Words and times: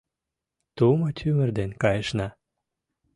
Тумо 0.75 1.09
тӱмыр 1.17 1.49
ден 1.57 1.71
кайышна: 1.81 2.27